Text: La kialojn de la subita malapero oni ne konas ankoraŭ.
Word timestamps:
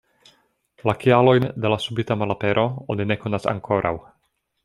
La 0.89 0.95
kialojn 1.03 1.45
de 1.65 1.71
la 1.73 1.77
subita 1.83 2.17
malapero 2.21 2.65
oni 2.95 3.07
ne 3.13 3.19
konas 3.27 3.49
ankoraŭ. 3.55 3.95